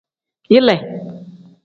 Yile. 0.53 0.75